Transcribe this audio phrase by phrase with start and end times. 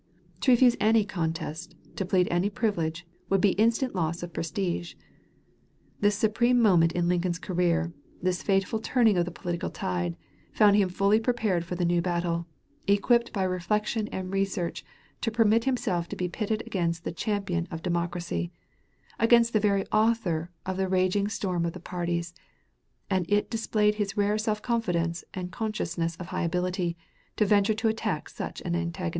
[0.39, 4.95] To refuse any contest, to plead any privilege, would be instant loss of prestige.
[5.99, 10.17] This supreme moment in Lincoln's career, this fateful turning of the political tide,
[10.53, 12.47] found him fully prepared for the new battle,
[12.87, 14.83] equipped by reflection and research
[15.21, 18.51] to permit himself to be pitted against the champion of Democracy
[19.19, 22.33] against the very author of the raging storm of parties;
[23.11, 26.97] and it displays his rare self confidence and consciousness of high ability,
[27.35, 29.09] to venture to attack such an antagonist.